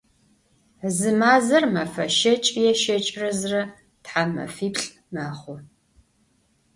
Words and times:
Зы 0.95 1.11
мазэр 1.19 1.63
мэфэ 1.73 2.05
щэкӏ 2.17 2.49
е 2.69 2.71
щэкӏырэ 2.81 3.29
зырэ, 3.39 3.61
тхьэмэфиплӏ 4.03 4.87
мэхъу. 5.13 5.57